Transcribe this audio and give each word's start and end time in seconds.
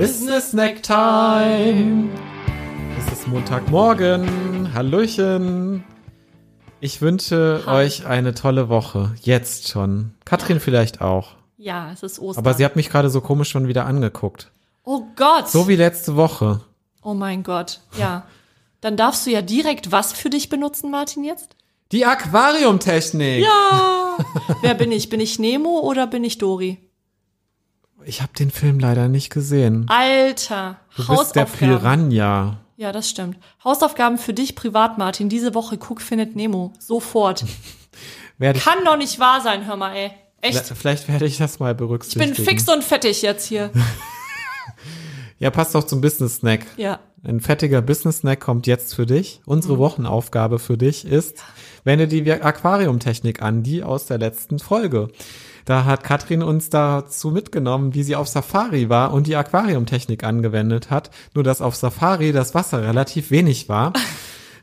Business 0.00 0.52
Snack 0.52 0.82
Time. 0.82 2.08
Es 2.98 3.12
ist 3.12 3.28
Montagmorgen. 3.28 4.72
Hallöchen. 4.72 5.84
Ich 6.80 7.02
wünsche 7.02 7.64
Hi. 7.66 7.84
euch 7.84 8.06
eine 8.06 8.32
tolle 8.32 8.70
Woche. 8.70 9.14
Jetzt 9.20 9.68
schon. 9.68 10.12
Katrin 10.24 10.58
vielleicht 10.58 11.02
auch. 11.02 11.32
Ja, 11.58 11.92
es 11.92 12.02
ist 12.02 12.18
Ostern. 12.18 12.42
Aber 12.42 12.54
sie 12.54 12.64
hat 12.64 12.76
mich 12.76 12.88
gerade 12.88 13.10
so 13.10 13.20
komisch 13.20 13.50
schon 13.50 13.68
wieder 13.68 13.84
angeguckt. 13.84 14.50
oh 14.84 15.02
Gott. 15.16 15.50
So 15.50 15.68
wie 15.68 15.76
letzte 15.76 16.16
Woche. 16.16 16.62
oh 17.02 17.12
mein 17.12 17.42
Gott. 17.42 17.80
Ja. 17.98 18.24
Dann 18.80 18.96
darfst 18.96 19.26
du 19.26 19.30
ja 19.30 19.42
direkt 19.42 19.92
was 19.92 20.14
für 20.14 20.30
dich 20.30 20.48
benutzen, 20.48 20.90
Martin, 20.90 21.24
jetzt? 21.24 21.56
Die 21.92 22.06
Aquariumtechnik. 22.06 23.44
Ja. 23.44 24.16
Wer 24.62 24.72
bin 24.72 24.92
ich? 24.92 25.10
Bin 25.10 25.20
ich 25.20 25.38
Nemo 25.38 25.80
oder 25.80 26.06
bin 26.06 26.24
ich 26.24 26.38
Dori? 26.38 26.78
Ich 28.04 28.22
habe 28.22 28.32
den 28.38 28.50
Film 28.50 28.78
leider 28.80 29.08
nicht 29.08 29.30
gesehen. 29.30 29.86
Alter. 29.88 30.76
Du 30.96 31.06
bist 31.06 31.36
der. 31.36 31.44
Piranha. 31.44 32.58
Ja, 32.76 32.92
das 32.92 33.10
stimmt. 33.10 33.36
Hausaufgaben 33.62 34.16
für 34.16 34.32
dich 34.32 34.56
privat, 34.56 34.96
Martin. 34.96 35.28
Diese 35.28 35.54
Woche 35.54 35.76
guck 35.76 36.00
findet 36.00 36.34
Nemo. 36.36 36.72
Sofort. 36.78 37.44
Ich, 38.42 38.64
Kann 38.64 38.86
doch 38.86 38.96
nicht 38.96 39.18
wahr 39.18 39.42
sein, 39.42 39.66
hör 39.66 39.76
mal, 39.76 39.94
ey. 39.94 40.12
Echt. 40.40 40.64
vielleicht 40.74 41.08
werde 41.08 41.26
ich 41.26 41.36
das 41.36 41.58
mal 41.58 41.72
Ich 41.72 41.76
berücksichtigen. 41.76 42.34
bin 42.34 42.42
fix 42.42 42.66
und 42.70 42.82
fettig 42.82 43.20
jetzt 43.20 43.46
hier. 43.46 43.70
Ja, 45.40 45.50
passt 45.50 45.74
doch 45.74 45.84
zum 45.84 46.02
Business 46.02 46.36
Snack. 46.36 46.66
Ja. 46.76 47.00
Ein 47.24 47.40
fettiger 47.40 47.80
Business 47.80 48.18
Snack 48.18 48.40
kommt 48.40 48.66
jetzt 48.66 48.94
für 48.94 49.06
dich. 49.06 49.40
Unsere 49.46 49.78
Wochenaufgabe 49.78 50.58
für 50.58 50.76
dich 50.76 51.06
ist, 51.06 51.42
wende 51.82 52.06
die 52.06 52.30
Aquariumtechnik 52.30 53.42
an, 53.42 53.62
die 53.62 53.82
aus 53.82 54.04
der 54.04 54.18
letzten 54.18 54.58
Folge. 54.58 55.08
Da 55.64 55.86
hat 55.86 56.04
Katrin 56.04 56.42
uns 56.42 56.68
dazu 56.68 57.30
mitgenommen, 57.30 57.94
wie 57.94 58.02
sie 58.02 58.16
auf 58.16 58.28
Safari 58.28 58.90
war 58.90 59.14
und 59.14 59.26
die 59.26 59.36
Aquariumtechnik 59.36 60.24
angewendet 60.24 60.90
hat. 60.90 61.10
Nur 61.34 61.42
dass 61.42 61.62
auf 61.62 61.74
Safari 61.74 62.32
das 62.32 62.54
Wasser 62.54 62.82
relativ 62.82 63.30
wenig 63.30 63.68
war. 63.68 63.92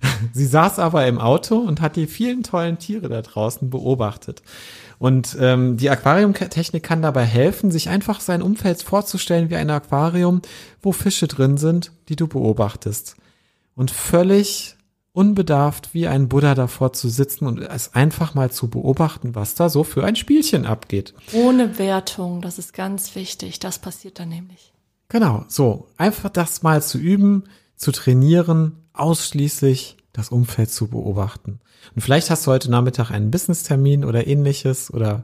Sie 0.34 0.46
saß 0.46 0.80
aber 0.80 1.08
im 1.08 1.20
Auto 1.20 1.58
und 1.58 1.82
hat 1.82 1.96
die 1.96 2.08
vielen 2.08 2.44
tollen 2.44 2.80
Tiere 2.80 3.10
da 3.10 3.22
draußen 3.22 3.70
beobachtet. 3.70 4.42
Und 5.00 5.38
ähm, 5.40 5.78
die 5.78 5.90
Aquariumtechnik 5.90 6.82
kann 6.82 7.02
dabei 7.02 7.24
helfen, 7.24 7.72
sich 7.72 7.90
einfach 7.90 8.20
sein 8.20 8.42
Umfeld 8.42 8.82
vorzustellen 8.82 9.50
wie 9.50 9.56
ein 9.56 9.70
Aquarium, 9.70 10.42
wo 10.82 10.92
Fische 10.92 11.28
drin 11.28 11.58
sind, 11.58 11.92
die 12.10 12.16
du 12.16 12.28
beobachtest. 12.28 13.16
Und 13.76 13.92
völlig 13.92 14.76
unbedarft 15.18 15.96
wie 15.96 16.08
ein 16.08 16.30
Buddha 16.30 16.54
davor 16.54 16.94
zu 16.94 17.10
sitzen 17.10 17.48
und 17.48 17.60
es 17.60 17.96
einfach 17.96 18.36
mal 18.36 18.52
zu 18.52 18.70
beobachten, 18.70 19.34
was 19.34 19.56
da 19.56 19.68
so 19.68 19.84
für 19.84 20.04
ein 20.04 20.16
Spielchen 20.16 20.66
abgeht. 20.66 21.16
Ohne 21.34 21.80
Wertung. 21.80 22.42
Das 22.42 22.60
ist 22.60 22.72
ganz 22.72 23.16
wichtig. 23.16 23.60
Das 23.60 23.80
passiert 23.80 24.20
dann 24.20 24.30
nämlich. 24.30 24.74
Genau, 25.10 25.46
so. 25.48 25.88
Einfach 25.98 26.30
das 26.30 26.62
mal 26.62 26.84
zu 26.84 27.00
üben, 27.00 27.46
zu 27.76 27.92
trainieren, 27.92 28.87
ausschließlich 29.00 29.98
das 30.14 30.30
Umfeld 30.30 30.72
zu 30.72 30.88
beobachten. 30.88 31.60
Und 31.96 32.02
vielleicht 32.02 32.30
hast 32.30 32.48
du 32.48 32.52
heute 32.52 32.72
Nachmittag 32.72 33.12
einen 33.12 33.32
Businesstermin 33.32 34.04
oder 34.04 34.28
ähnliches 34.28 34.92
oder 34.94 35.24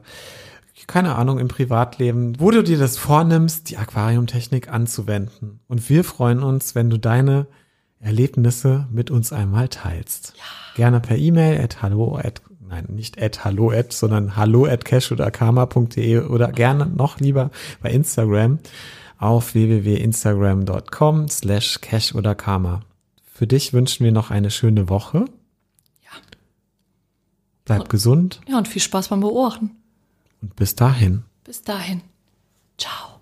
keine 0.86 1.16
Ahnung 1.16 1.38
im 1.38 1.48
Privatleben, 1.48 2.38
wo 2.38 2.50
du 2.50 2.62
dir 2.62 2.78
das 2.78 2.98
vornimmst, 2.98 3.70
die 3.70 3.78
Aquariumtechnik 3.78 4.68
anzuwenden. 4.68 5.60
Und 5.68 5.88
wir 5.88 6.04
freuen 6.04 6.42
uns, 6.42 6.74
wenn 6.74 6.90
du 6.90 6.98
deine 6.98 7.46
Erlebnisse 8.00 8.86
mit 8.90 9.10
uns 9.10 9.32
einmal 9.32 9.68
teilst. 9.68 10.34
Gerne 10.74 11.00
per 11.00 11.16
E-Mail 11.16 11.60
at 11.60 11.80
hallo 11.80 12.16
at, 12.16 12.42
nein, 12.60 12.86
nicht 12.88 13.20
at 13.20 13.44
hallo 13.44 13.70
at, 13.70 13.92
sondern 13.92 14.36
hallo 14.36 14.66
at 14.66 14.84
cash 14.84 15.10
oder 15.10 15.30
karma.de 15.30 16.20
oder 16.20 16.52
gerne 16.52 16.86
noch 16.86 17.18
lieber 17.18 17.50
bei 17.80 17.90
Instagram 17.90 18.58
auf 19.18 19.54
www.instagram.com 19.54 21.28
slash 21.28 21.80
cash 21.80 22.14
oder 22.14 22.34
karma. 22.34 22.82
Für 23.36 23.48
dich 23.48 23.72
wünschen 23.72 24.04
wir 24.04 24.12
noch 24.12 24.30
eine 24.30 24.48
schöne 24.52 24.88
Woche. 24.88 25.24
Ja. 26.04 26.10
Bleib 27.64 27.88
gesund 27.88 28.40
Ja, 28.46 28.58
und 28.58 28.68
viel 28.68 28.80
Spaß 28.80 29.08
beim 29.08 29.20
Beobachten. 29.20 29.72
und 30.40 30.54
bis 30.54 30.76
dahin. 30.76 31.24
Bis 31.42 31.62
dahin. 31.62 32.02
Ciao. 32.78 33.13